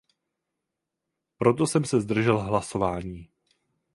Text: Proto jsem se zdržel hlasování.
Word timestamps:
Proto 1.37 1.67
jsem 1.67 1.85
se 1.85 2.01
zdržel 2.01 2.39
hlasování. 2.41 3.29